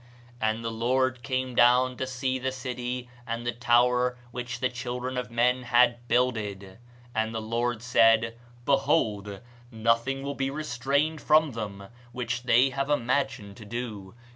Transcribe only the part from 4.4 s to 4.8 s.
the